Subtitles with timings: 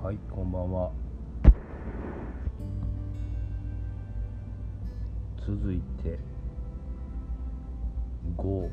[0.00, 0.92] はいこんばんは。
[5.44, 6.20] 続いて
[8.36, 8.70] 5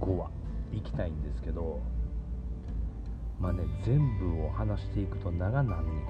[0.00, 0.30] 5話
[0.74, 1.80] いきたいんですけど
[3.40, 6.04] まあね全部を話していくと長なんねん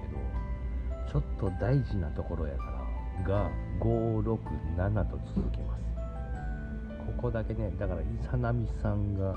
[1.04, 2.83] けどちょっと大事なところやから
[3.22, 3.50] が
[3.80, 5.84] 567と続きます。
[7.06, 9.34] ここだけねだからイサナミさんが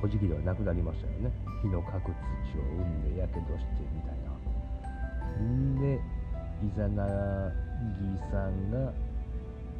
[0.00, 1.32] 古事記ではなくなりましたよね。
[1.62, 2.14] 火の核土を
[2.78, 5.42] 生んでやけどしてみたいな。
[5.42, 6.00] んで
[6.64, 7.06] イザナ
[7.98, 8.92] ギさんが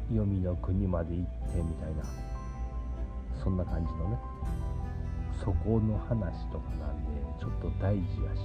[0.09, 2.03] 黄泉の国まで行ってみたいな。
[3.43, 4.17] そんな感じのね。
[5.43, 8.39] そこの話とかなんでちょっと大事やし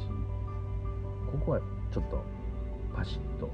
[1.31, 1.61] ここは
[1.93, 2.25] ちょっと
[2.93, 3.49] パシッと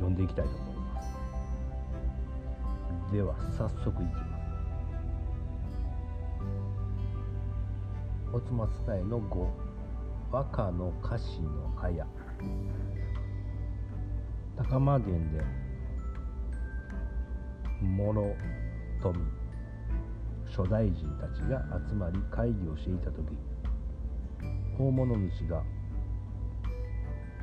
[0.00, 1.12] 読んでいきたいと思います。
[3.12, 4.30] では早速いきます。
[8.32, 9.46] おつま伝えの5
[10.30, 12.06] 和歌の歌詞のあや
[14.56, 15.44] 高間源で
[17.82, 18.36] 諸
[19.02, 19.40] 富。
[20.50, 23.38] 諸大臣たちが集まり会議をしていた時
[24.78, 25.62] 大物主が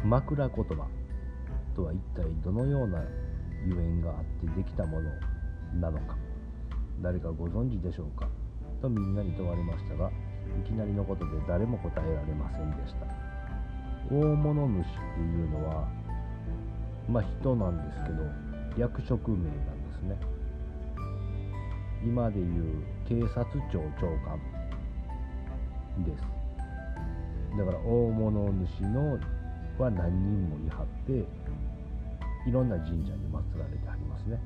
[0.04, 0.88] 枕言葉
[1.78, 3.00] とは一体どのような
[3.64, 5.10] ゆえんがあってできたもの
[5.80, 6.18] なのか
[7.02, 8.28] 誰かご存知でしょうか
[8.82, 10.10] とみんなに問われましたが
[10.60, 13.06] いきなりのことで誰も答えられませんでした。
[14.10, 15.88] 大物主っていうのは
[17.10, 18.24] まあ人なんですけど
[18.78, 20.18] 役職名なんですね。
[22.04, 24.40] 今でいう警察庁長官
[26.06, 26.24] です。
[27.58, 29.20] だから大物主の
[29.78, 31.26] は何人もいはって
[32.48, 34.40] いろんな神社に祀られてありますね。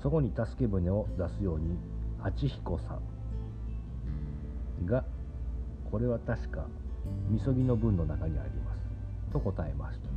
[0.00, 1.76] そこに助け舟を出すように
[2.18, 4.86] 八彦さん。
[4.86, 5.04] が
[5.90, 6.66] これは確か
[7.28, 8.78] みそぎの文の中にあります。
[9.32, 10.08] と答えました。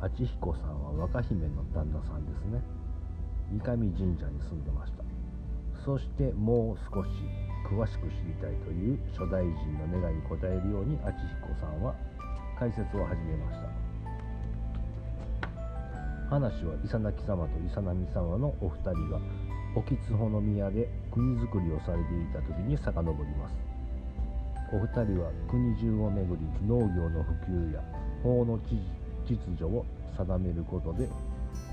[0.00, 2.60] 八彦さんは若姫の旦那さんですね。
[3.52, 5.04] 三上神社に住んでました。
[5.84, 7.10] そしてもう少し
[7.70, 11.94] 詳しく知りたいという諸大臣の願いに応えるように八彦さんは
[12.58, 13.68] 解説を始めました。
[16.30, 19.20] 話は伊佐泣様と伊佐波様のお二人が
[19.76, 23.54] 沖津穂宮で国づくりをされていた時に遡ります。
[24.72, 27.82] お二人は国中をめぐり農業の普及や
[28.22, 28.80] 法の秩
[29.26, 29.84] 序を
[30.16, 31.08] 定めることで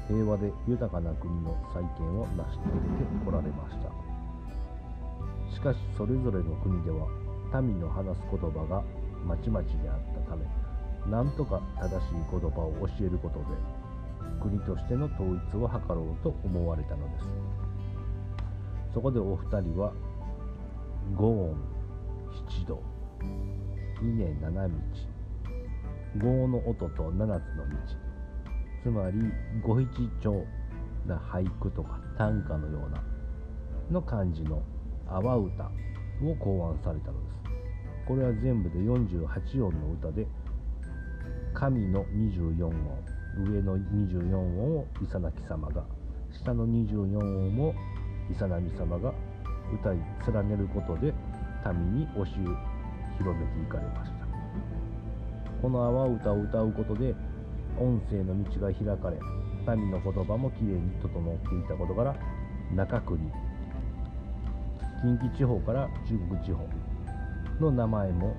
[0.08, 4.12] 平和で豊かな国の再建を成し遂げてこられました。
[5.56, 7.08] しかしそれぞれの国では
[7.62, 8.84] 民の話す言葉が
[9.25, 10.46] まちまちであったため
[11.10, 13.46] 何とか正しい言葉を教えることで
[14.42, 17.26] 国としての統一を図ろうと思われたのです。
[18.94, 19.94] そこでお二人は
[21.16, 21.58] 五音
[22.50, 22.82] 七道
[24.02, 24.76] 稲七道
[26.18, 27.76] 五の音と七つの道
[28.84, 29.18] つまり
[29.62, 30.44] 五七調
[31.06, 33.02] な俳句とか短歌のような
[33.92, 34.62] の漢字の
[35.08, 35.72] 阿波歌
[36.24, 37.42] を考案されたのです。
[38.08, 40.28] これは全部で48音の歌で
[41.62, 42.74] 上の24音
[43.46, 45.84] 上の24音を伊佐泣様が
[46.34, 47.76] 下の24音を
[48.32, 49.14] 伊佐波様が
[49.72, 49.98] 歌い
[50.34, 51.14] 連ねることで
[51.72, 52.26] 民に教え
[53.20, 54.28] 広めていかれました。
[55.62, 57.14] この阿波歌を歌うことで
[57.78, 59.20] 音声の道が開かれ
[59.78, 62.16] 民の言葉もきれいに整っていたことから
[62.74, 63.20] 中国
[65.02, 66.68] 近畿地方から中国地方
[67.60, 68.36] の名前も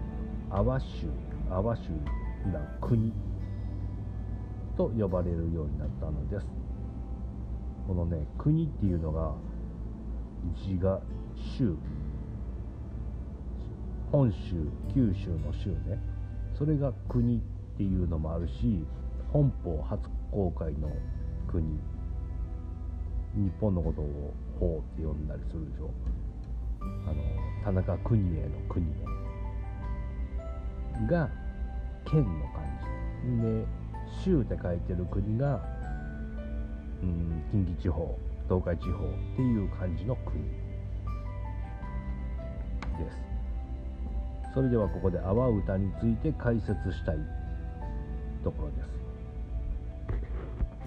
[0.51, 1.07] 阿波州
[1.49, 3.13] 阿波州な国
[4.77, 6.47] と呼ばれるようになったのです。
[7.87, 9.35] このね国っていうのが
[10.55, 11.01] 字が
[11.37, 11.77] 州
[14.11, 15.99] 本州九州の州ね。
[16.55, 17.41] それが国っ
[17.77, 18.85] ていうのもあるし
[19.33, 20.91] 本邦初公開の
[21.49, 21.65] 国。
[23.35, 25.91] 日本のことを法って呼んだりするでしょ。
[27.07, 27.23] あの
[27.65, 28.93] 田中邦衛の国ね。
[31.09, 31.31] が
[32.05, 32.63] 県の感
[33.25, 33.43] じ。
[33.43, 33.67] で
[34.23, 35.61] 州って書いてる国が、
[37.03, 38.19] うん、近畿地方
[38.49, 40.49] 東海地方っていう感じの国で
[43.11, 44.53] す。
[44.55, 47.17] それではここで阿波歌について解説したい
[48.45, 48.93] ところです。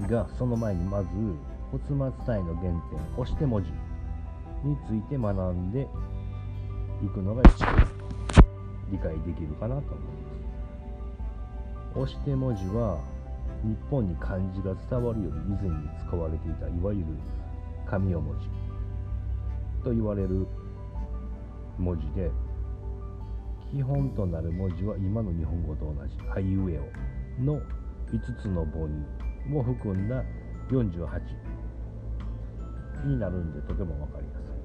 [0.09, 1.07] がその前にまず
[1.73, 2.73] おつま伝えの原点
[3.17, 3.71] 押して文字
[4.63, 5.87] について学んで
[7.03, 7.87] いくのが一番
[8.91, 10.24] 理解できるかなと思います。
[11.95, 12.99] 押して文字は
[13.63, 17.05] 日本に漢字が伝わるより以前に使われていたいわゆる
[17.85, 18.47] 紙代文字
[19.83, 20.45] と言われる
[21.77, 22.29] 文字で
[23.71, 26.83] 基本となる文字は今の日本語と同じ「あいうえお」
[27.43, 27.59] の
[28.11, 30.23] 5つの母音を含んだ
[30.69, 31.19] 48
[33.05, 34.55] になるんでとても分かりやすい。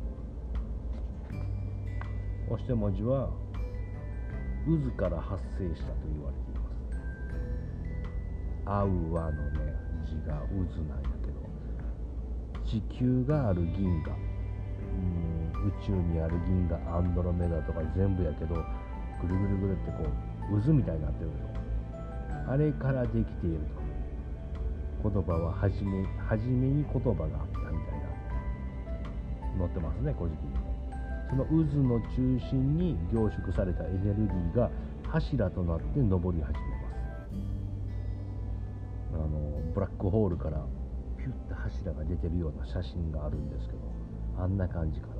[2.49, 3.31] そして文字は
[4.67, 6.50] 渦から発生したと言われていま
[8.73, 9.75] 「あうわ」のね
[10.07, 11.41] 字が渦なんやけど
[12.65, 18.55] 地球がある銀河うん宇宙にある銀河アンドロメダとか全部やけど
[19.21, 20.05] ぐるぐるぐるってこ
[20.53, 21.47] う渦みたいになってるでしょ
[22.53, 23.81] あれからできていると。
[25.03, 28.01] 言葉は初め初めに言葉があったみたい
[29.57, 30.71] な載ってますね古事記にも。
[31.31, 34.71] その渦の中心に凝縮されたエネルギーが
[35.09, 36.90] 柱となって上り始めます。
[39.73, 40.65] ブラックホールから
[41.17, 43.79] ピュッて柱が出てるような写真があるんですけど
[44.39, 45.15] あんな感じかな。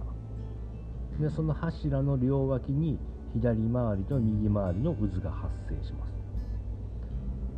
[1.29, 2.99] でその柱の両脇に
[3.35, 6.11] 左回りと右回りの渦が発生します。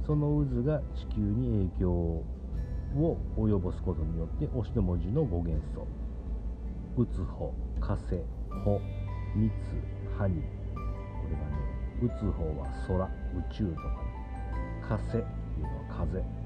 [0.06, 2.24] その渦が地球に影響を
[3.36, 5.86] 及ぼすことによって押しの文字の語源素
[6.96, 8.16] うつほ火星
[8.64, 8.80] ほ
[9.36, 10.42] みつはに。
[10.42, 10.48] こ
[11.30, 11.62] れがね
[12.02, 13.08] うつほは空宇
[13.52, 14.12] 宙とかね。
[14.82, 15.20] 火星ってい
[15.60, 16.41] うのは風。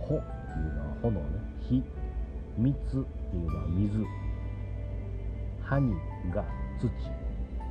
[0.00, 0.18] ほっ
[0.52, 1.26] ていうのは炎ね。
[1.60, 1.82] 火。
[2.56, 4.04] みつっていうのは水。
[5.68, 5.94] はに
[6.32, 6.44] が
[6.80, 6.88] 土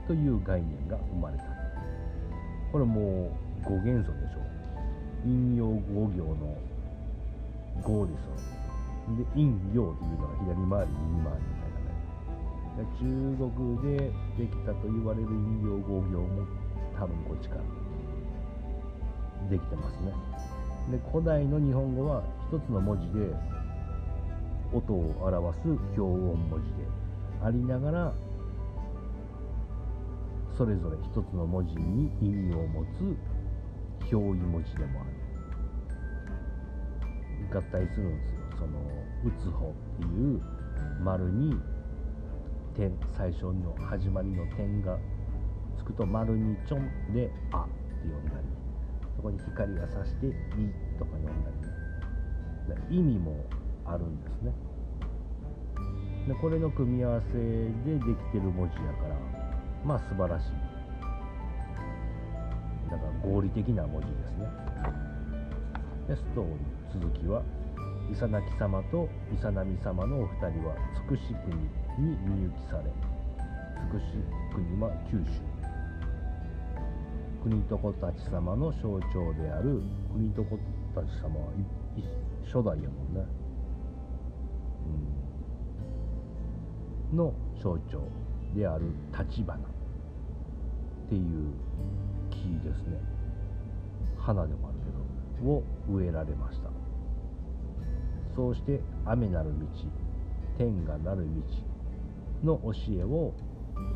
[0.08, 1.44] という概念が生まれた
[2.72, 3.32] これも
[3.66, 4.48] う語元素でしょ
[5.26, 6.56] 引用語行の
[7.82, 8.38] 語ですよ。
[9.18, 11.82] で引用っていうのは左回り右回りみたい
[12.76, 13.04] なね中
[13.50, 16.46] 国でできたと言われる引用語行も
[16.98, 17.62] 多分こっちから
[19.50, 20.14] できてますね。
[20.92, 23.36] で古代の日本語は一つの文字で
[24.74, 26.88] 音を表す標音文字で
[27.44, 28.14] ありながら
[30.58, 33.18] それぞれ一つの文字に意味を持つ
[34.12, 35.18] 表意文字でもある。
[37.54, 38.40] 合体するんですよ。
[38.60, 38.80] その
[39.24, 40.42] 「打つ方」っていう
[41.04, 41.54] 丸に
[42.74, 44.98] 点最初の始まりの点が
[45.78, 47.68] つくと丸にちょんで「あ」っ
[48.02, 48.57] て呼んだり。
[49.18, 50.32] そこに光がさして「い」
[50.98, 51.32] とか呼んだ
[52.70, 52.88] りね。
[52.90, 53.44] 意味も
[53.84, 54.54] あるんですね。
[56.28, 59.16] でこれの組み合わせでできてる文字やから
[59.84, 60.52] まあ素晴らしい。
[62.92, 64.48] だから合理的な文字ですね。
[66.08, 67.42] でストーリー続きは
[68.12, 71.56] イサナキ様とイサナミ様のお二人はつくし国
[72.08, 72.84] にみゆきされ
[73.82, 74.06] つくし
[74.54, 75.57] 国は九州。
[77.48, 79.82] 国と子たち様の象徴である。
[80.12, 80.58] 国と子
[80.94, 81.48] たち様は
[82.44, 83.26] 初代やもんね、
[87.12, 87.34] うん、の
[87.64, 88.02] 象徴
[88.54, 89.60] である立花っ
[91.08, 91.54] ていう
[92.30, 92.36] 木
[92.68, 93.00] ですね。
[94.18, 94.80] 花でもある
[95.40, 96.70] けどを植えられました。
[98.36, 99.66] そうして雨なる道
[100.58, 101.26] 天がなる
[102.44, 103.34] 道の教えを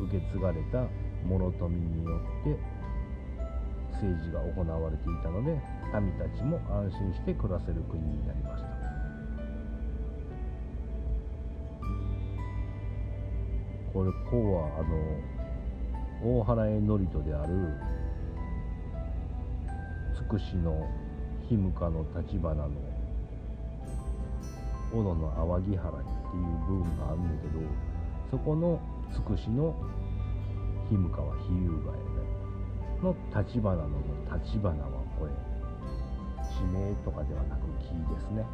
[0.00, 0.86] 受け継がれた
[1.28, 2.81] 諸富によって
[4.02, 5.52] 政治が行われていたので
[5.94, 8.68] 民たちも安心して暮らせる国になりました。
[13.92, 17.52] これこうはあの大原江祝人である
[20.16, 20.88] つくしの
[21.48, 22.70] 日向の立花の
[24.90, 27.60] 小野の淡木原っていう部分があるんだけど
[28.30, 28.80] そこの
[29.12, 29.74] つくしの
[30.88, 32.11] 日向は比喩がや。
[33.02, 33.88] の立花の
[34.32, 35.32] 立花はこれ
[36.42, 38.44] 地名とかではなく木ですね。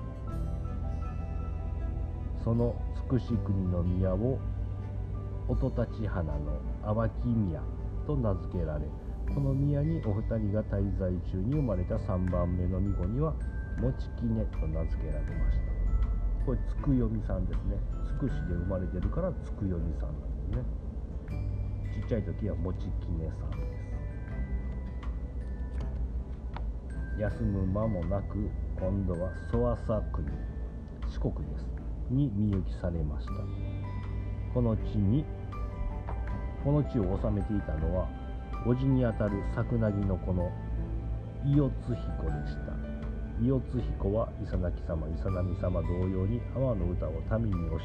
[2.43, 4.39] そのつくし国の宮を
[5.49, 7.61] 音立花の淡木宮
[8.07, 8.85] と名付けられ
[9.35, 13.33] この宮にお二人が滞在中に生まれた3番目の巫女には
[13.79, 15.69] もちきねと名付けられました。
[16.47, 17.77] これつくよみさんですね。
[18.07, 20.65] つくしで生まれてるからつくよみさんなんですね。
[22.01, 23.78] ちっちゃい時はもちきねさん。
[27.19, 28.49] 休む間もなく
[28.79, 29.77] 今度は蘇阿
[30.13, 30.25] 国
[31.11, 31.67] 四国です。
[32.11, 33.33] にみゆきされました。
[34.55, 35.25] この地に
[36.63, 38.09] この地を治めていたのは
[38.65, 40.49] 叔父にあたる桜木の子の
[41.45, 42.73] 伊予津彦でした。
[43.43, 47.81] 伊予津彦は伊佐崎様伊佐波様同様に阿波の歌を民に教え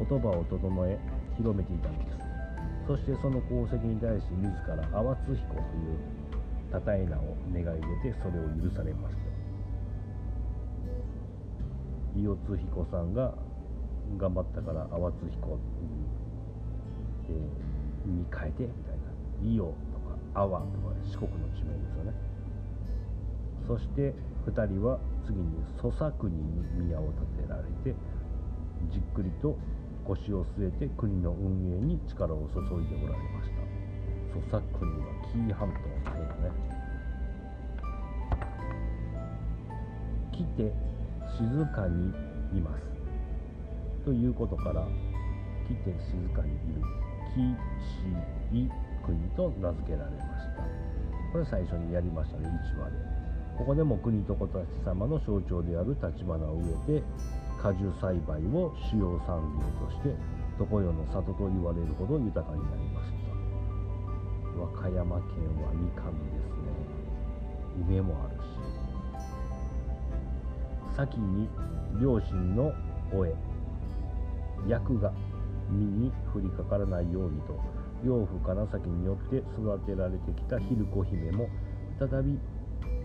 [0.00, 0.98] て言葉を整え
[1.36, 2.18] 広めていたのです。
[2.86, 5.64] そしてその功績に対して自ら阿波津彦とい
[6.16, 6.17] う
[6.70, 9.22] たたえ名を願い出てそれを許されました。
[12.18, 13.34] 伊予津彦さんが
[14.16, 15.60] 頑張ったから淡津彦に、
[17.28, 19.08] えー、に変えてみたいな。
[19.42, 19.70] 伊予と
[20.34, 22.12] か阿波とか四国の地名ですよね。
[23.66, 24.14] そして
[24.46, 25.46] 2人は次に
[25.80, 26.42] 土佐国に
[26.74, 27.94] 宮を建てられて
[28.90, 29.56] じっくりと
[30.04, 33.58] 腰を据えて国の運営に力を注いでおられました。
[34.34, 36.17] 土佐国は紀伊半島。
[36.40, 36.50] ね。
[40.32, 40.72] 来て
[41.36, 42.12] 静かに
[42.56, 42.82] います。
[44.04, 44.86] ということから
[45.66, 46.82] 来て静かにいる
[47.34, 47.56] 紀
[48.52, 48.70] 氏
[49.04, 50.22] 国と名付けられまし
[50.56, 50.62] た。
[51.32, 52.96] これ最初にやりましたね1話で。
[53.58, 56.64] ここでも国と子たち様の象徴である立花を植
[56.96, 57.02] えて
[57.60, 60.14] 果樹栽培を主要産業として
[60.58, 63.17] 常世の里と言われるほど豊かになりました。
[64.58, 66.66] 和歌山県はみかんですね。
[67.88, 68.48] 梅もあるし。
[70.96, 71.48] 先に
[72.00, 72.72] 両親の
[73.12, 73.32] おえ
[74.66, 75.12] 役が
[75.70, 77.54] 身に降りかからないようにと
[78.04, 81.48] 養父金崎によって育てられてきた昼子姫も
[81.98, 82.38] 再び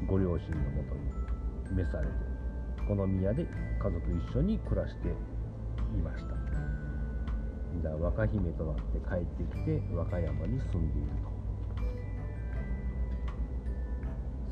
[0.07, 2.13] ご両親のもとに召されて
[2.87, 5.11] この宮で家族一緒に暮らしてい
[6.03, 6.33] ました。
[7.81, 11.32] じゃあ若姫となって帰ってきて和歌山に住んでいると。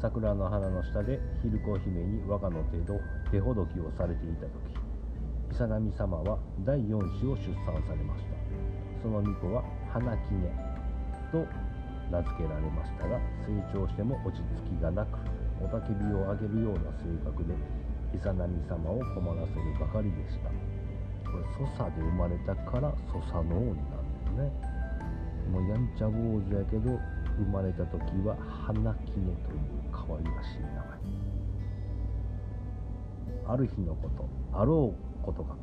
[0.02, 2.78] 桜の花の下で昼子姫に和歌の手
[3.30, 4.74] 手ほどきをされていた時
[5.52, 8.32] 伊佐波様は第4子を出産されました。
[9.04, 10.50] その巫女は花きね
[11.32, 11.46] と
[12.10, 15.20] 名付けられましたが成長しても落ち着きがなく
[15.62, 17.54] 雄たけびを上げるような性格で
[18.14, 20.50] イサナミ様を困らせるばかりでした。
[21.30, 24.50] これ蘇佐で生まれたから蘇佐の王になるんですね。
[25.52, 26.98] もうやんちゃ坊主やけど
[27.38, 29.81] 生まれた時は花きねという。
[30.08, 30.60] 可愛らしい。
[30.62, 30.84] 名前
[33.48, 35.56] ある日のことあろうことか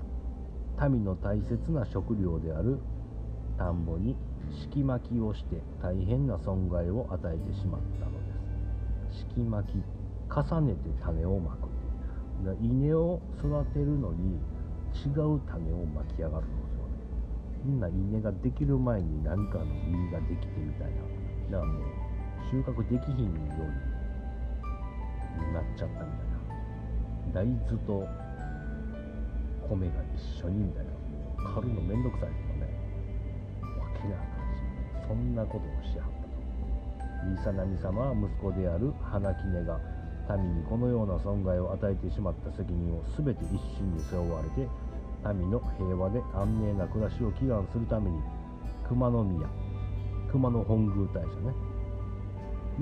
[0.78, 0.88] と。
[0.88, 2.78] 民の大切な食料である
[3.58, 4.16] 田んぼに
[4.70, 8.18] 敷巻きをして大変な損害を与えてしまったので
[9.10, 9.26] す。
[9.34, 9.82] 敷巻き
[10.30, 11.68] 重ねて種をまく。
[12.62, 14.38] 稲を育てるのに
[14.94, 16.94] 違う種をまき上がるんですよね。
[17.64, 20.86] みんな稲ができる前に何かの実ができてみたい
[21.50, 21.58] な。
[21.58, 21.82] だからもう
[22.48, 23.87] 収穫できひんように
[25.52, 26.10] なっちゃったみ
[27.32, 27.42] たいな。
[27.42, 28.06] 大豆と
[29.68, 30.98] 米が一緒にみたいな。
[31.54, 32.66] 刈るのめんどくさいですよね。
[33.78, 34.26] わけな感
[35.02, 36.38] じそんなことをしはったと。
[37.30, 39.80] イーサナミ様は息子である花杵が
[40.36, 44.68] 民にこのような損害を与えてしまった責任を全て一身に背負われて
[45.34, 48.20] 民の平和で安寧な暮らしを祈願するために
[48.86, 49.48] 熊野宮
[50.30, 51.54] 熊野本宮大社ね。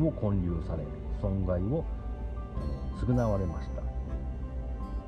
[0.02, 0.82] を建立され
[1.20, 1.84] 損害を
[2.98, 3.82] 償われました。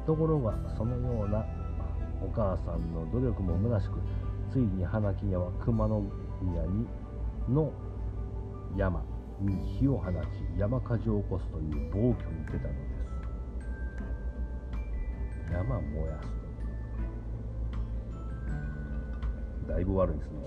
[0.07, 1.45] ところがそのような
[2.23, 4.01] お母さんの努力も虚しく
[4.53, 6.03] ついに花木屋は熊野
[6.41, 6.87] 宮に
[7.49, 7.73] の
[8.77, 9.03] 山
[9.41, 10.17] に火を放ち
[10.57, 12.99] 山火事を起こすという暴挙に出たのです。
[15.53, 16.29] 山燃やす
[19.67, 19.73] と。
[19.73, 20.39] だいぶ悪いですね。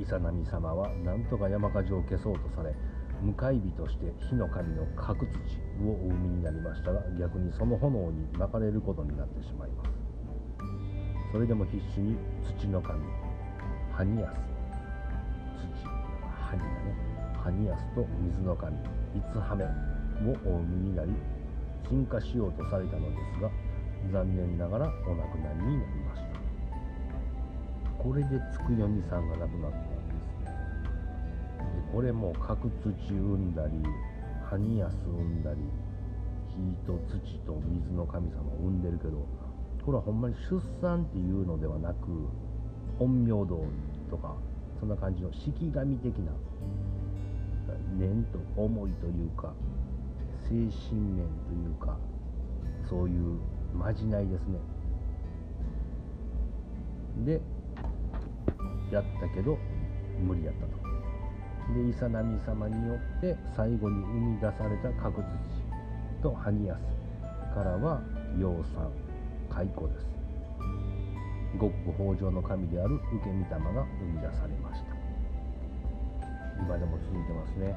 [0.00, 2.74] 伊佐波様は何とか山火事を消そうとされ
[3.22, 5.26] 向かい火として火の神の角土
[5.84, 9.90] をお生みになりましたが逆にその炎に巻かれることになってしまいます。
[11.32, 12.16] それでも必死に
[12.58, 13.00] 土の神
[13.92, 14.34] ハニアス。
[15.82, 15.86] 土
[16.28, 17.10] ハニだね。
[17.42, 18.80] ハニアスと水の神イ
[19.32, 19.68] ツハメを
[20.44, 21.12] お生みになり
[21.88, 23.50] 進化しようとされたのですが
[24.12, 26.40] 残念ながらお亡くなりになりました。
[28.02, 29.89] これでつくよみさんが亡くなった。
[31.92, 33.72] これも角土産んだり
[34.48, 35.58] ハニヤス産んだり
[36.48, 39.26] 火と土と水の神様を産んでるけど
[39.84, 42.28] これはほんまに出産っていうのではなく
[42.98, 43.64] 陰陽道
[44.08, 44.36] とか
[44.78, 46.32] そんな感じの式神的な
[47.98, 49.52] 念と思いというか
[50.48, 50.54] 精
[50.88, 51.96] 神面というか
[52.88, 53.38] そういう
[53.74, 54.58] まじないですね。
[57.24, 57.40] で
[58.92, 59.56] やったけど
[60.20, 60.69] 無理やった。
[61.78, 65.22] イサナミ様によって最後に生み出された角
[66.22, 68.00] 土とハニヤスからは
[68.38, 68.90] 養蚕
[69.50, 70.06] 蚕です。
[71.58, 74.94] 極北北条の神である受け御霊が生み出されました。
[76.60, 77.74] 今でも続いてますね。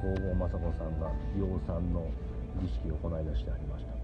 [0.00, 2.06] 皇后雅子さんが養蚕の
[2.60, 3.96] 儀式を行い出してありました。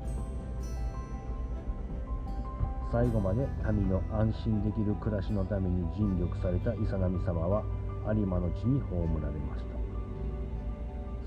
[2.92, 7.64] 最後まで民の安心できる暮らしのために尽力されたイサナミ様は
[8.06, 9.72] 有馬の地に葬られました。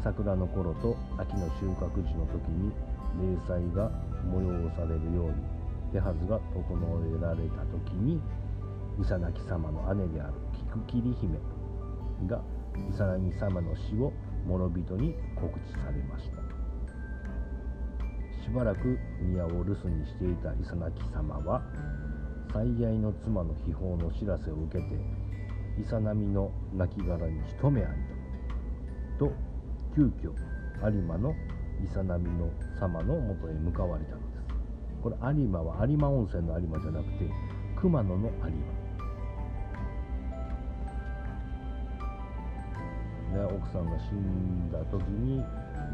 [0.04, 2.72] 桜の頃と秋の収穫時の時に
[3.20, 3.90] 霊祭が
[4.30, 5.36] 催されるように
[5.92, 6.78] 手はずが整
[7.18, 8.22] えられた時に
[9.02, 11.40] イサナキ様の姉である菊切姫
[12.28, 12.42] が
[12.76, 14.12] イサナギ様の死を
[14.46, 16.46] 諸人に告知されました。
[18.44, 21.64] しばらく宮を留守にしていたイサナキ様は
[22.54, 24.96] 最愛の妻の秘宝の知らせを受けて
[25.80, 27.90] イサナミの亡骸に一目会い
[29.20, 29.32] と
[29.94, 30.32] 急遽
[30.84, 31.34] 有馬の
[31.84, 34.44] イサナミの様のもとへ向かわれたのです。
[35.04, 37.30] これ有馬は有馬温泉の有馬じゃなくて
[37.76, 38.50] 熊野の有馬。
[43.36, 45.44] ね、奥さんが死んだ時に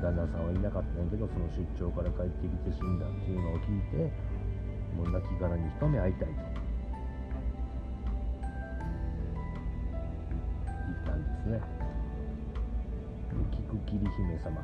[0.01, 3.97] 旦那さんはいなかったんやけどその出張から帰ってきて死んだっていうのを聞いて
[4.95, 6.60] もう亡骸に一目会いたいと。
[11.41, 11.61] ですね。
[13.51, 14.61] 菊切姫様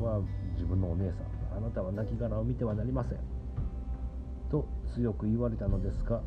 [0.00, 0.20] は
[0.54, 1.56] 自分のお姉さん。
[1.56, 3.18] あなたは亡骸を見てはなりません。
[4.50, 6.20] と強く言われたのですが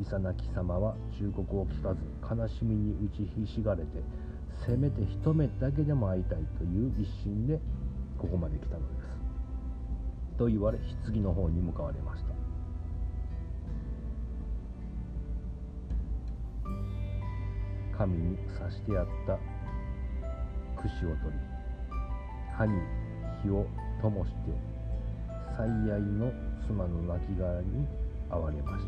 [0.00, 4.02] イサナキ様は忠告を聞かず悲しみに打ちひしがれて
[4.66, 7.60] せめて一目だけでも会いたいという一心で
[8.18, 9.06] ここまで来たのです。
[10.38, 12.25] と言われ棺の方に向かわれました。
[17.98, 19.38] 神に刺してあった
[20.80, 21.38] 串を取り
[22.56, 22.72] 歯に
[23.42, 23.66] 火を
[24.00, 24.36] 灯して
[25.56, 26.30] 最愛の
[26.66, 27.34] 妻の亡骸
[27.68, 27.86] に
[28.30, 28.84] 会われまし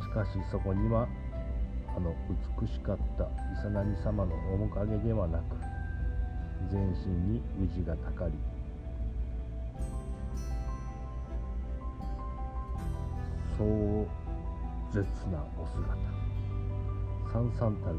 [0.00, 0.06] た。
[0.06, 1.06] しかしそこには
[1.96, 2.14] あの
[2.60, 3.28] 美しかったイ
[3.62, 5.56] サナミ様の面影ではなく
[6.70, 6.94] 全身
[7.34, 8.32] に虹がたかり
[13.56, 14.06] 壮
[14.92, 15.96] 絶なお姿。
[17.36, 17.98] さんさんたる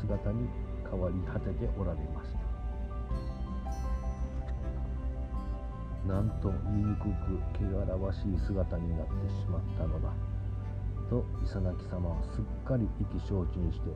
[0.00, 0.46] 姿に
[0.88, 2.38] 変わり果てておられました。
[6.06, 10.12] なんと醜く汚らわしい姿になってしまったのだ。
[11.10, 13.90] とイサナキ様はすっかり意気消沈して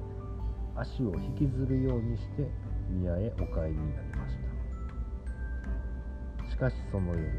[0.75, 2.51] 足を引きずるようにして
[2.91, 4.35] 宮へお帰りになりまし
[6.45, 6.51] た。
[6.51, 7.31] しかしその夜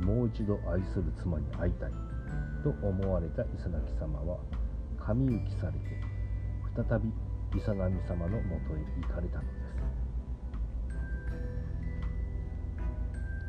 [0.00, 1.92] もう一度愛する妻に会いたい
[2.64, 4.38] と思われたイサナキ様は
[4.98, 6.07] 神行きされて
[6.78, 7.08] 再び
[7.58, 9.74] イサナミ様のもとへ行かれたのです。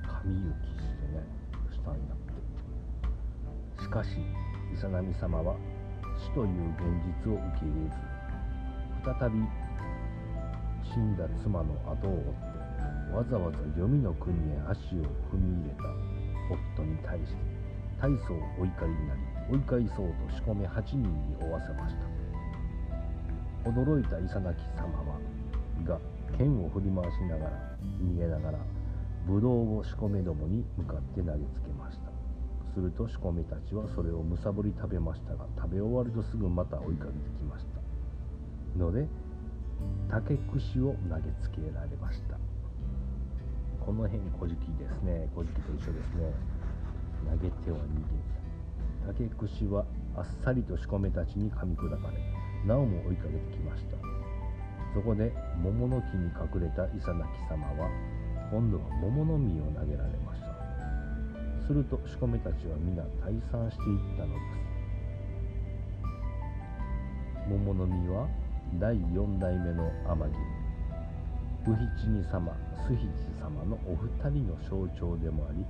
[0.01, 1.21] 神行きしてね
[1.69, 2.17] したんやっ
[3.77, 3.83] て。
[3.83, 4.17] しかし
[4.73, 5.55] イサナミ様は
[6.17, 6.81] 死という現
[7.23, 8.01] 実を受け入れず
[9.21, 9.45] 再び
[10.91, 12.59] 死んだ妻の後を追って
[13.13, 15.83] わざわざ黄泉の国へ足を踏み入れた
[16.81, 17.37] 夫に対して
[18.01, 22.18] 大層お怒りになり追い返そうと仕込め8人に負わせました。
[23.65, 25.19] 驚いたイサナキ様は
[25.85, 25.99] が
[26.37, 28.59] 剣を振り回しながら逃げながら
[29.27, 32.09] ブドウを仕込めどもに向かって投げつけました。
[32.73, 38.79] すると仕込みたちはそれをむさぼり食べましたが食べ終わるとすぐまた追いかけてきました。
[38.79, 39.07] ので
[40.09, 42.37] 竹串を投げつけられました。
[43.83, 45.27] この辺古事記ですね。
[45.35, 46.31] 古事記と一緒ですね。
[47.25, 53.97] 投げては逃げ竹串はあっさりと仕込めたちに噛み砕かれなおも追いかけてきました。
[54.93, 57.89] そこで桃の木に隠れたイサナキ様は
[58.51, 60.47] 今度は桃の実を投げられました。
[61.67, 64.69] すると仕込めたちは皆退散していったのです。
[67.49, 68.27] 桃の実は
[68.79, 70.39] 第4代目の天城
[71.73, 72.53] ウヒチニ様
[72.87, 73.09] スヒチ
[73.41, 75.65] 様のお二人の象徴でもあり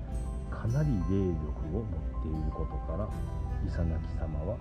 [0.52, 3.08] かなり霊力を持っていることから
[3.66, 4.58] イサナキ様は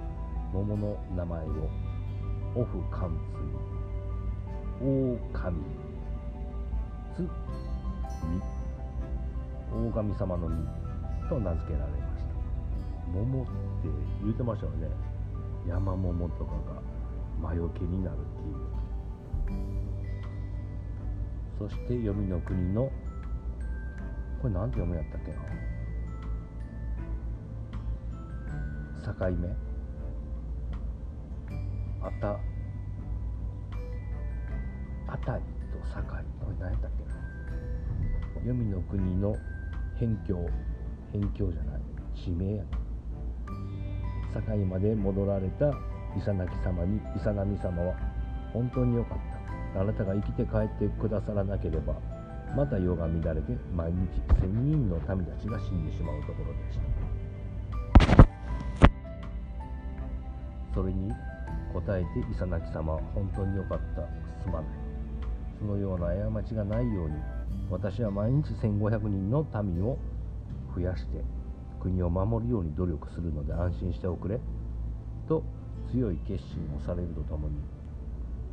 [0.53, 1.69] 桃の名前を
[2.55, 3.11] オフ貫
[4.79, 5.63] 通大神
[7.15, 7.29] つに
[9.73, 10.67] 大神様の実
[11.29, 12.29] と名付けられました。
[13.13, 13.51] 桃って
[14.23, 14.89] 言うてましたよね。
[15.69, 16.59] 山桃とかが
[17.41, 18.57] 魔除けになるっていう。
[21.59, 22.91] そして黄泉の国の
[24.41, 25.39] これ何て読むやったっけな。
[29.31, 29.68] 境目。
[32.03, 32.39] あた。
[35.11, 36.05] あたりと境
[36.41, 37.11] これ何やったっけな。
[38.43, 39.35] 黄泉の国の
[39.95, 40.37] 辺境。
[41.13, 41.81] 辺境じゃない。
[42.15, 42.65] 地名や。
[44.35, 45.71] 境まで戻られた。
[46.17, 46.99] イサナキ様に。
[47.17, 47.95] イサナミ様は。
[48.53, 49.19] 本当によかっ
[49.75, 49.81] た。
[49.81, 51.95] あなたが生きて帰ってくださらなければ。
[52.57, 56.85] また世が乱れて毎日千人の民たちが死んでしまうところでした。
[60.75, 61.13] それに
[61.75, 64.03] 答えてイサナキ様本当によかった
[64.43, 64.89] すまない。
[65.59, 66.07] つのような
[66.43, 67.17] 過ちがないように
[67.71, 69.99] 私は毎日1500人の民を
[70.75, 71.23] 増やして
[71.81, 74.41] 国を守るように努力するので安心しておくれ
[75.29, 75.43] と
[75.93, 77.57] 強い決心をされるとともに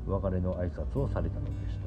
[0.07, 1.85] 別れの挨拶をされたのでした。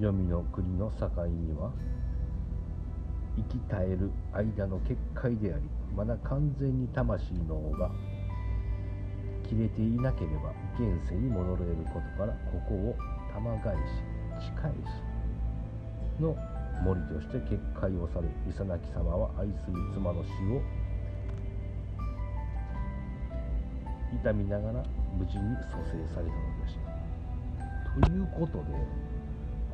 [0.00, 1.70] 黄泉の国の境には
[3.36, 5.62] 生き絶える間の結界であり
[5.94, 7.90] まだ完全に魂の尾が
[9.48, 12.96] 切れていなければ現世に戻れることからここを
[13.32, 16.36] 玉返し近いしの
[16.82, 20.62] 森として結界をされイサナキ様は愛する妻の死を
[24.20, 24.84] 痛みながら
[25.18, 26.94] 無事に蘇生されたのでした。
[28.00, 28.64] ということで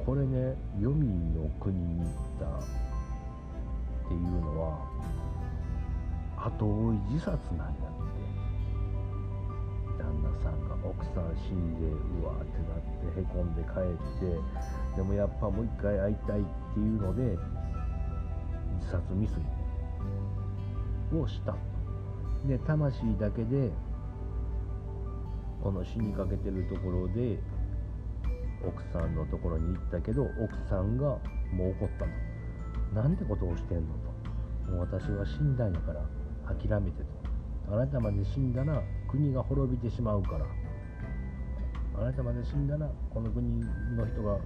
[0.05, 2.90] これね黄泉の国に行った
[4.11, 4.79] っていうのは
[6.37, 7.91] 後追い自殺なんやって。
[10.01, 16.45] 旦那さんが奥さん死んでうわーってなってへこんで帰ってでもやっぱもう一回会いたいっ
[16.75, 17.37] ていうので
[18.81, 19.31] 自殺未
[21.13, 21.55] 遂をした
[22.47, 23.71] で魂だけで
[25.63, 27.39] この死にかけてるところで
[28.67, 31.05] 奥さんのところに行ったけど奥さんが
[31.53, 32.30] もう怒ったの
[32.95, 33.95] なんてことをしてんの
[34.67, 34.71] と。
[34.73, 36.03] もう私は死んだんやから
[36.47, 37.75] 諦めてと。
[37.75, 40.47] あなたまで死んだら国が滅びてしまうから。
[42.01, 44.39] あなたまで死んだらこの国の人が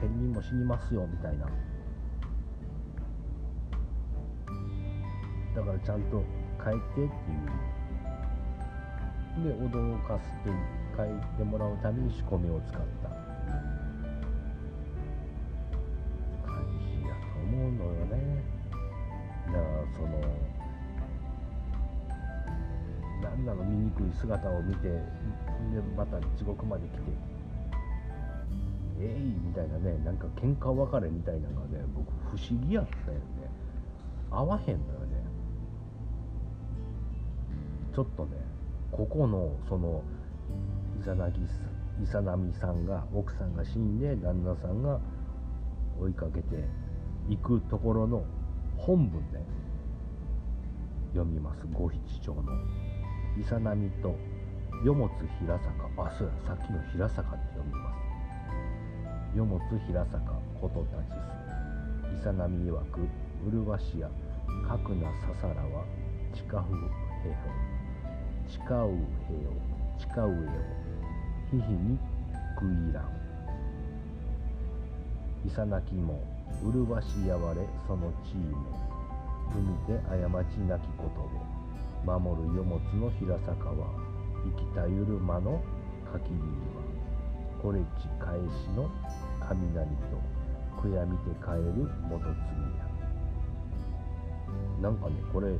[0.00, 1.46] 1000人も死にますよみたいな。
[5.54, 6.22] だからちゃんと
[6.62, 7.08] 帰ってっていう。
[9.38, 10.56] で驚かせて
[10.96, 12.97] 帰ってもらうために仕込みを使った
[19.96, 20.08] その
[23.22, 25.00] 何なの醜い姿を見てで
[25.96, 27.02] また地獄まで来て
[29.00, 33.22] えいみたいなねなんか喧嘩別れみたいなのがね僕不思議やったよね。
[34.30, 35.24] 合わへんのよね。
[37.94, 38.36] ちょっとね
[38.90, 40.02] ここのその
[41.00, 41.40] イザナギ
[42.02, 45.00] イサナミさんが奥さんが死んで旦那さんが
[46.00, 46.64] 追いかけて
[47.28, 48.24] 行くところの
[48.76, 49.44] 本文ね。
[51.18, 52.42] 読みます五七町の
[53.36, 54.14] 「イサナミと
[54.84, 55.08] 与物
[55.40, 55.68] 平坂」
[56.06, 57.98] あそうやさっきの平坂って読みます
[59.34, 63.00] 「与物平坂ことたちす」イサナミ曰く
[63.50, 64.08] 「麗しや
[64.64, 64.94] かく。
[64.94, 65.84] なささらは
[66.32, 67.50] 地下風平方」
[68.46, 69.02] 近うへよ
[69.98, 70.50] 近うへよ
[71.50, 71.98] ひひに
[72.54, 73.08] 食いらん。
[75.44, 76.22] いさなきも
[76.64, 78.87] うるばしやわれその地位も。
[79.54, 81.38] 海で過ちなきことで
[82.04, 83.88] 守る世物の平坂は
[84.44, 85.62] 生きたゆる間の
[86.10, 86.82] かきりには
[87.62, 88.88] これち返しの
[89.40, 90.20] 雷と
[90.80, 92.88] 悔やみて帰る元継ぎや。
[94.80, 95.58] なんかねこれも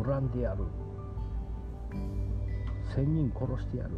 [0.00, 0.64] う恨んでやる。
[2.94, 3.90] 1000人殺してやる。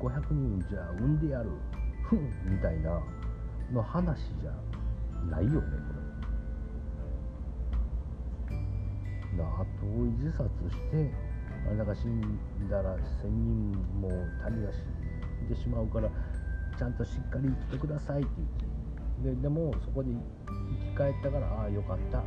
[0.00, 1.50] 1500人じゃ産んでやる。
[2.04, 3.00] ふんみたいな
[3.72, 4.52] の話じゃ
[5.30, 5.66] ないよねこ
[8.50, 9.38] れ。
[9.38, 9.64] だ後
[10.00, 11.12] 追い自殺して
[11.68, 12.20] あなたが死ん
[12.68, 14.08] だら1000人も
[14.50, 14.78] 民が死
[15.44, 16.08] んでしまうから
[16.78, 18.68] ちゃんとしっかり生きてくださいって言って。
[19.22, 22.22] ででもそこで生き返ったからああよかったっ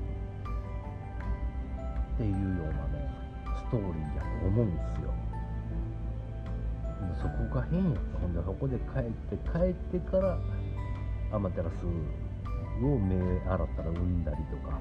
[2.18, 3.10] ていうようなね
[3.56, 5.14] ストーリーやと思うんですよ。
[7.16, 10.38] そこが変やほんでそこで帰って帰ってから
[11.32, 11.74] アマテラス
[12.86, 13.16] を目
[13.48, 14.80] 洗ったら産んだりとか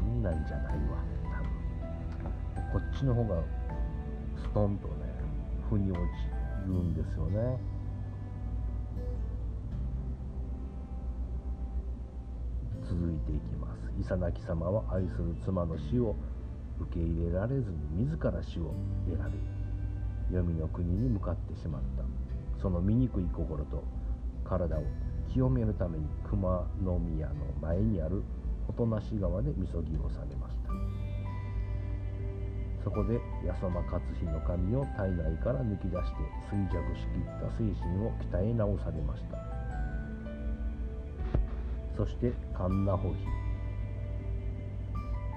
[0.00, 0.98] んなんじゃないわ
[1.32, 1.42] 多
[2.72, 2.80] 分。
[2.80, 3.42] こっちの方が
[4.36, 4.94] ストンとね
[5.68, 6.04] 腑に落ち
[6.66, 7.58] るんですよね。
[12.82, 13.92] 続いていきます。
[14.00, 16.16] イサナキ様は愛する妻の死を
[16.80, 18.74] 受け入れられずに自ら死を
[19.06, 19.38] 選び
[20.34, 22.04] 黄泉の国に向かってしまった。
[22.60, 23.84] その醜い心と
[24.44, 24.82] 体を
[25.32, 28.22] 清めるために熊野宮の前にある
[28.68, 30.70] 音無川でみそぎをされました。
[32.82, 36.16] そこで八十間勝日の神を体内から抜き出して
[36.50, 39.38] 衰弱しきった精神を鍛え直されました。
[41.96, 43.20] そして神名穂比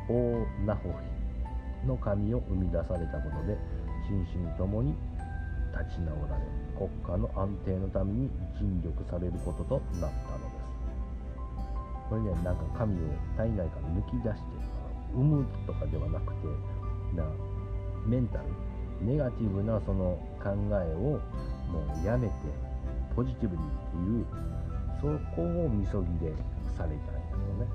[0.10, 0.13] 大
[0.65, 0.93] 名穂
[1.82, 3.58] 比の神を生み出されたことで
[4.08, 4.95] 心身ともに
[5.73, 10.64] 立ち直られ国家の安定のために尽力されることとなったのです
[12.10, 14.74] これねなんか神を体内から抜き出して
[15.14, 16.48] 産むとかではなくて
[17.16, 17.24] な
[18.06, 18.46] メンタル
[19.02, 21.20] ネガティブなその考えを
[21.72, 22.34] もうやめて
[23.16, 24.26] ポジティブにっていう
[25.02, 26.34] そこをみそぎで
[26.78, 27.68] されたんやとね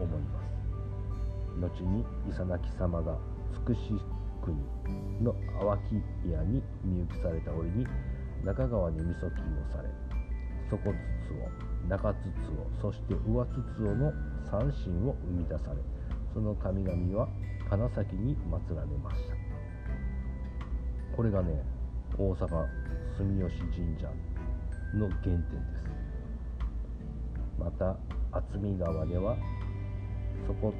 [0.00, 3.16] 思います後にイサナキ様が
[3.52, 3.80] つくし
[4.42, 4.56] 国
[5.22, 7.86] の淡き屋に身請きされた折に
[8.46, 9.28] 中川にみそきを
[9.72, 9.88] され
[10.70, 14.12] 底筒を中筒をそして上筒をの
[14.48, 15.76] 三神を生み出され
[16.32, 17.28] その神々は
[17.68, 19.34] 金崎に祀られました。
[21.16, 21.64] これがね
[22.16, 22.66] 大阪
[23.16, 24.06] 住吉神社
[24.94, 25.88] の原点です。
[27.58, 27.96] また
[28.30, 29.36] 渥美川では
[30.46, 30.72] 底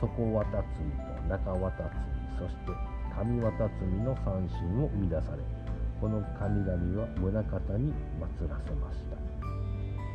[0.00, 0.84] 底渡積
[1.18, 1.96] と中渡積
[2.38, 2.72] そして
[3.18, 5.61] 上渡積の三神を生み出され
[6.02, 9.16] この神々は宗像に祀らせました。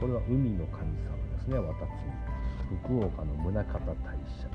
[0.01, 1.57] これは海の神様ですね。
[1.57, 4.49] 渡積福岡の宗像大社。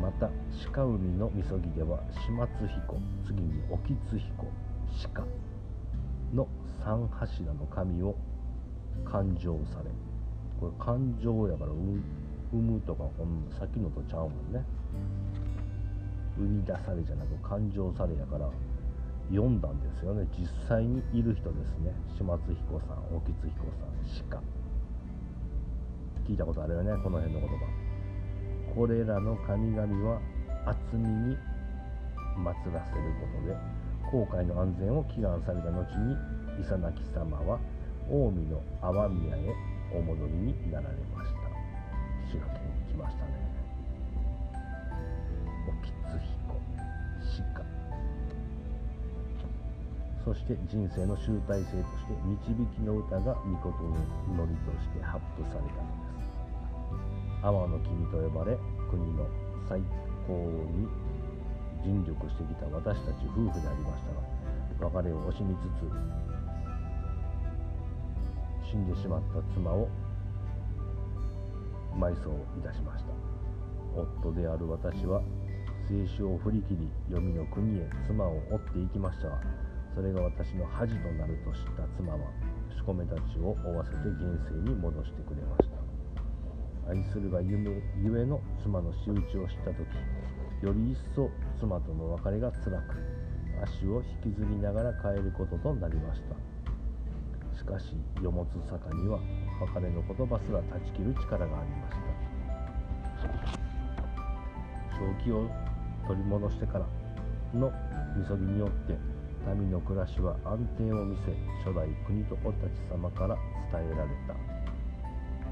[0.00, 0.30] また
[0.72, 4.46] 鹿海のみそぎでは始末彦次に沖津彦
[5.12, 5.26] 鹿
[6.34, 6.48] の
[6.82, 8.16] 三柱の神を
[9.04, 9.90] 勘定され
[10.58, 11.70] これ勘定やから
[12.50, 14.64] 生むとかほんさっきのとちゃうもんね。
[16.36, 18.48] 生み出されじゃなく勘定されやから
[19.30, 24.42] 読んだんですよね実際にいる人ですね島津彦さん沖津彦さん鹿
[26.28, 27.54] 聞いたことあるよねこの辺の言葉
[28.74, 30.20] これらの神々は
[30.66, 31.36] 厚みに
[32.36, 33.56] 祀らせることで
[34.10, 36.16] 航海の安全を祈願された後に
[36.60, 37.58] イサナキ様は
[38.08, 39.54] 近江の淡宮へ
[39.94, 41.38] お戻りになられました
[42.28, 43.31] 滋賀県に来ましたね
[50.24, 53.96] そして人生の集大成として導きの歌が御事の
[54.30, 56.42] 祈りとして発布されたのです。
[57.42, 58.56] 天の君と呼ばれ
[58.88, 59.26] 国の
[59.68, 59.82] 最
[60.26, 60.32] 高
[60.70, 60.86] に
[61.82, 64.04] 尽力してきた私たち夫婦でありまし
[64.78, 65.90] たが別れを惜しみつつ
[68.70, 69.88] 死んでしまった妻を
[71.98, 73.10] 埋葬いたしました。
[73.94, 75.20] 夫である私は
[75.88, 79.40] 聖書を振り切り黄泉の国へ妻を追っていきましたが
[79.94, 82.18] それが私の恥となると知った妻は
[82.70, 86.90] しこめたちを追わせて現世に戻してくれました。
[86.90, 87.56] 愛するがゆ
[88.18, 89.86] えの妻の仕打ちを知った時
[90.62, 92.96] より一層妻との別れが辛く
[93.62, 96.34] 足を引きずりながら帰ることとなりました。
[97.56, 99.20] しかし世もつ坂には
[99.60, 102.02] 別れの言葉すら断ち切る力がありました。
[104.98, 105.48] 正気を
[106.08, 106.86] 取り戻してから
[107.54, 107.70] の
[108.16, 109.11] みそぎによって
[109.54, 111.32] 民の暮らしは安定を見せ
[111.64, 113.36] 初代国と子たち様から
[113.72, 114.34] 伝えられた。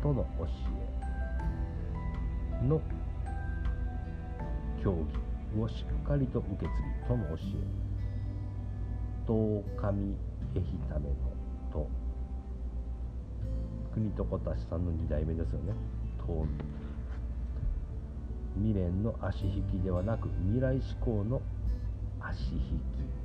[0.03, 0.47] との教
[2.63, 2.81] えの
[4.83, 6.69] 教義をしっかりと受け継
[7.03, 7.37] ぎとの教え。
[9.27, 10.17] 東上
[10.55, 11.15] へひための
[11.73, 11.89] と。
[13.93, 15.75] 国と小たちさんの2代目ですよね。
[16.27, 16.47] 東
[18.57, 21.41] 未練の足引きではなく未来志向の
[22.21, 23.20] 足引き。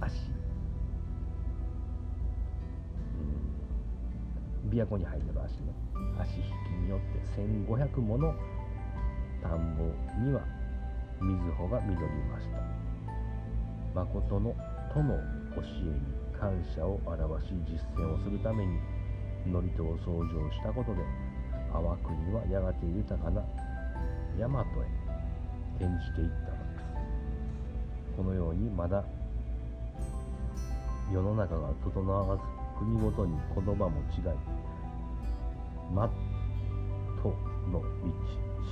[0.00, 0.30] 足。
[4.70, 5.72] 琵琶湖に入ってる足ね。
[6.18, 6.46] 足引き
[6.84, 8.34] によって1500もの
[9.42, 9.84] 田んぼ
[10.24, 10.40] には
[11.20, 11.98] 水穂が実り
[12.30, 12.58] ました。
[13.94, 14.54] 誠の
[14.92, 15.16] との
[15.54, 16.00] 教えに
[16.38, 18.78] 感謝を表し実践をするために
[19.46, 21.00] 祝詞を創造したことで
[21.72, 23.42] 淡国はやがて豊かな
[24.38, 24.64] 大和へ
[25.78, 26.84] 転じていったのです。
[28.16, 29.04] このようにまだ
[31.12, 32.42] 世の中が整わず
[32.78, 34.24] 国ごとに言葉も違い
[35.94, 36.08] ま
[37.22, 37.28] と
[37.70, 37.86] の道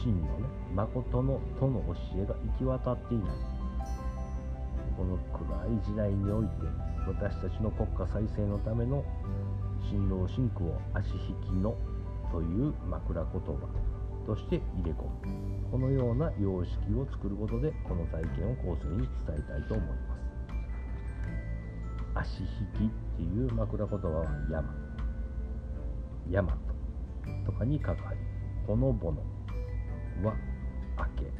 [0.03, 3.29] 真のね誠のとの教えが行き渡っていない。
[4.97, 6.53] この暗い時代において
[7.07, 9.05] 私たちの国家再生のための
[9.91, 11.75] 新郎新婦を足引きの
[12.31, 13.41] という枕言葉
[14.25, 15.11] として入れ込む。
[15.71, 20.14] このような様式を作ることでこの体験を後世に伝えたいと思います。
[22.15, 22.51] 足引き
[22.87, 24.75] っていう枕言葉は山。
[26.31, 26.59] 山と
[27.45, 28.19] とかにかかり
[28.67, 29.23] ほのぼの
[30.23, 30.35] は
[30.97, 31.33] 明け。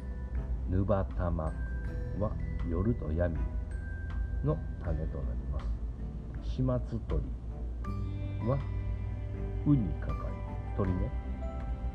[0.69, 1.53] ぬばたま
[2.19, 2.31] は
[2.69, 3.37] 夜と闇
[4.43, 5.65] の種となります。
[6.43, 6.65] 始末
[7.07, 7.23] 鳥
[8.47, 8.57] は
[9.65, 10.19] うにかかり
[10.77, 11.11] 鳥ね。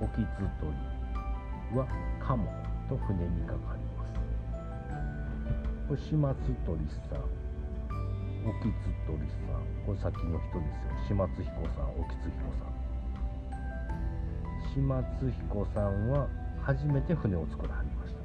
[0.01, 0.19] おきつ
[0.61, 0.73] 鳥
[1.79, 1.87] は
[2.21, 2.47] カモ
[2.89, 4.07] と船にかかりま
[5.97, 6.03] す。
[6.03, 6.19] 始末
[6.65, 6.79] 鳥
[7.11, 7.40] さん。
[8.47, 10.65] おきつ鳥さんこれ先の人で
[11.09, 12.71] すよ始末彦さんおきつ彦さん
[14.75, 16.29] 島津彦さんは
[16.63, 18.21] 初めて船を作らはりました。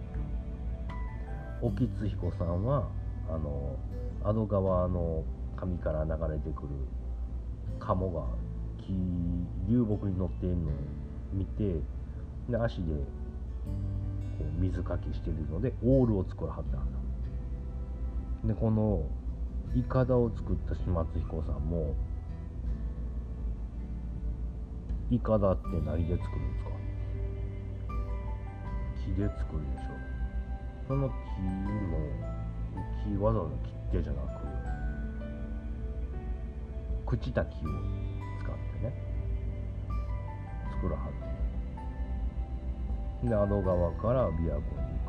[1.65, 2.87] 沖津彦さんは
[3.29, 3.75] あの
[4.23, 5.23] 阿戸川の
[5.55, 6.69] 上から流れてくる
[7.79, 8.25] 鴨が
[8.77, 8.93] 木
[9.67, 10.71] 流木に乗っているのを
[11.33, 11.81] 見て
[12.49, 16.91] で足でこう水かきしてるのでオールを作らはったん
[18.45, 18.53] だ。
[18.53, 19.01] でこの
[19.73, 21.95] いかだを作った島津彦さんも
[25.09, 26.69] いかだって何で作るんですか？
[29.05, 29.87] 木で作るでしょ。
[30.87, 31.97] その木も
[33.03, 34.21] 木わざわざ切ってじゃな
[37.05, 37.69] く朽ちた木を
[38.39, 38.93] 使ってね
[40.71, 41.09] 作らは
[43.23, 44.99] るで阿戸川から琵琶湖に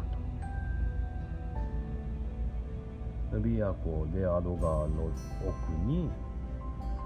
[3.38, 5.10] 琵琶湖で阿戸川の
[5.44, 6.10] 奥に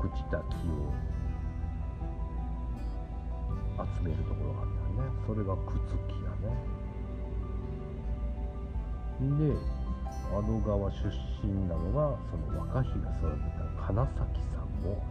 [0.01, 0.93] 朽ちた木を
[3.79, 5.09] 集めるところがあったね。
[5.27, 5.59] それが朽
[6.09, 6.55] 木やね。
[9.39, 9.55] で
[10.33, 10.97] 阿戸川出
[11.43, 14.19] 身なのがその若日が育てた金崎
[14.53, 15.03] さんも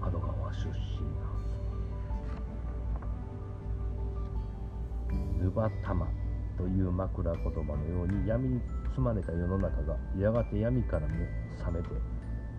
[0.00, 1.50] 阿戸川出身なんで
[5.38, 5.44] す。
[5.44, 6.06] ぬばたま
[6.56, 8.60] という枕言葉のように闇に
[8.96, 11.26] 包まれた世の中がやがて闇から目
[11.58, 11.88] 覚めて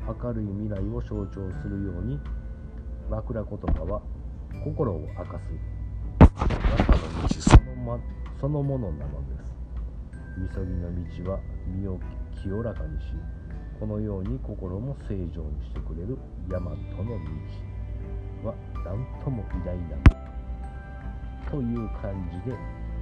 [0.08, 2.20] 明るい未来を象徴するように
[3.10, 4.02] 枕言葉は
[4.64, 5.50] 心を明かす。
[6.38, 8.00] 中の道その,、ま、
[8.40, 9.52] そのものなのです。
[10.38, 10.90] みそぎの
[11.26, 12.00] 道は身を
[12.42, 13.06] 清らかにし
[13.80, 16.18] このように心も正常にしてくれる
[16.48, 16.76] 大和の
[18.44, 19.98] 道は何とも偉大な
[21.50, 22.56] という感じで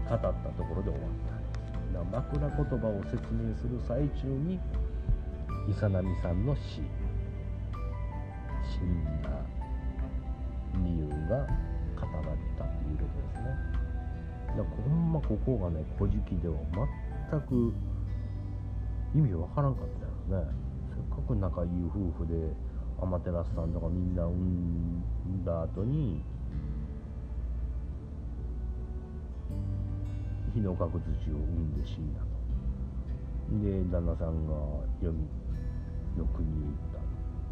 [0.09, 1.38] 語ったところで終わった
[2.11, 4.59] 枕言葉を説明する最中に
[5.67, 6.81] 伊佐波さんの死。
[8.69, 9.29] 死んだ
[10.83, 11.47] 理由が
[11.97, 13.79] 語られたということですね。
[14.49, 16.55] だからほんまここがね「古事記」では
[17.31, 17.73] 全く
[19.15, 19.87] 意味わからんかっ
[20.29, 20.47] たよね。
[20.89, 22.53] せっかく仲いい夫婦で
[22.99, 26.23] 天照さんとかみんな産んだ後に
[30.59, 32.27] 日の角土を産んで死んだと。
[33.63, 34.53] で旦那さんが
[34.99, 35.25] 読み
[36.19, 36.99] の国へ行った。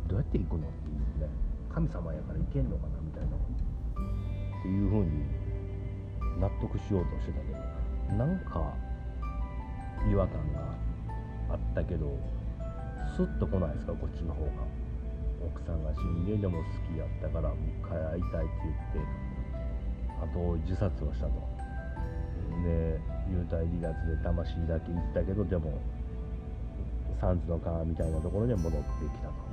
[0.08, 1.30] どうやって行くのっていうね
[1.74, 3.40] 神様やから行けんのかなみたいなっ
[4.62, 5.26] ていうふうに
[6.40, 7.52] 納得しようとしてたけ
[8.12, 8.74] どなんか
[10.10, 10.60] 違和感が
[11.50, 12.18] あったけど
[13.16, 14.52] スッと来ないですかこっちの方が。
[15.40, 19.28] 奥さんが死んででも好きやったからもう一回会いたいって言って
[20.24, 21.57] あと自殺をしたと。
[23.50, 25.80] 体離脱で魂だけ行ったけどでも
[27.20, 29.48] サンズの川みたいなところに戻ってきたと。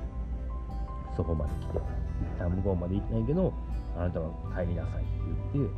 [1.15, 3.53] そこまで来て一旦向こうまで行ってないけど
[3.95, 5.09] あなたは帰りなさいって
[5.53, 5.71] 言って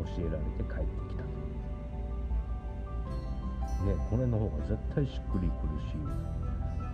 [0.00, 1.28] 教えられて帰ってきたと。
[3.84, 5.92] ねこれの方が絶対しっくりくるし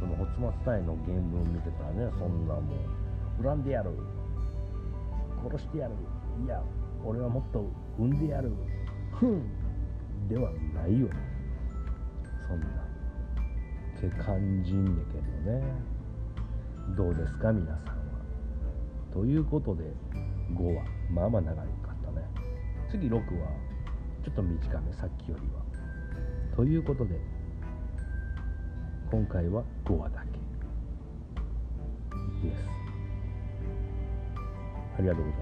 [0.00, 2.60] そのホツマスタイの原文見てたらねそんなも
[3.40, 3.62] う恨ん。
[3.62, 3.90] でやる
[5.48, 5.94] 殺してやる
[6.44, 6.60] いや
[7.04, 7.64] 俺はもっと
[7.98, 8.52] 産んでやる。
[9.12, 9.42] ふん。
[10.28, 11.08] ではないよ
[12.48, 15.22] そんなって感じんねけど
[15.52, 15.62] ね。
[16.96, 18.02] どうですか皆さんは。
[19.12, 19.84] ということで
[20.54, 22.26] 5はまあまあ長かったね。
[22.90, 23.22] 次6は
[24.24, 25.62] ちょっと短めさっきよりは。
[26.56, 27.18] ということで
[29.10, 30.24] 今回は5話だ
[32.42, 32.68] けです。
[34.98, 35.41] ありがとうございま